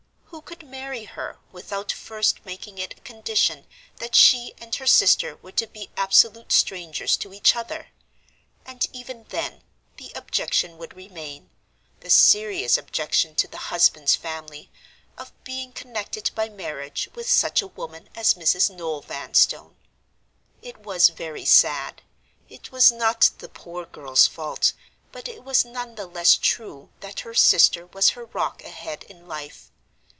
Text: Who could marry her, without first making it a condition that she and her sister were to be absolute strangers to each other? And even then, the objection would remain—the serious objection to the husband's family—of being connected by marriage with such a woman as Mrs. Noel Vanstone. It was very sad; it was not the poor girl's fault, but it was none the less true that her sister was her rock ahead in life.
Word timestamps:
Who 0.33 0.39
could 0.41 0.63
marry 0.65 1.03
her, 1.03 1.39
without 1.51 1.91
first 1.91 2.45
making 2.45 2.77
it 2.77 2.97
a 2.97 3.01
condition 3.01 3.65
that 3.97 4.15
she 4.15 4.53
and 4.59 4.73
her 4.75 4.87
sister 4.87 5.35
were 5.35 5.51
to 5.51 5.67
be 5.67 5.89
absolute 5.97 6.53
strangers 6.53 7.17
to 7.17 7.33
each 7.33 7.53
other? 7.53 7.89
And 8.65 8.85
even 8.93 9.25
then, 9.25 9.61
the 9.97 10.13
objection 10.15 10.77
would 10.77 10.95
remain—the 10.95 12.09
serious 12.09 12.77
objection 12.77 13.35
to 13.35 13.47
the 13.49 13.57
husband's 13.57 14.15
family—of 14.15 15.33
being 15.43 15.73
connected 15.73 16.31
by 16.33 16.47
marriage 16.47 17.09
with 17.13 17.29
such 17.29 17.61
a 17.61 17.67
woman 17.67 18.07
as 18.15 18.35
Mrs. 18.35 18.69
Noel 18.73 19.01
Vanstone. 19.01 19.75
It 20.61 20.77
was 20.77 21.09
very 21.09 21.45
sad; 21.45 22.03
it 22.47 22.71
was 22.71 22.89
not 22.89 23.31
the 23.39 23.49
poor 23.49 23.85
girl's 23.85 24.27
fault, 24.27 24.71
but 25.11 25.27
it 25.27 25.43
was 25.43 25.65
none 25.65 25.95
the 25.95 26.07
less 26.07 26.35
true 26.37 26.89
that 27.01 27.19
her 27.19 27.33
sister 27.33 27.85
was 27.87 28.11
her 28.11 28.25
rock 28.25 28.63
ahead 28.63 29.03
in 29.03 29.27
life. 29.27 29.67